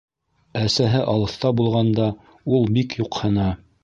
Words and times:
Әсәһе 0.61 1.01
алыҫта 1.11 1.51
булғанда, 1.59 2.07
ул 2.57 2.65
бик 2.79 2.97
юҡһына. 3.03 3.47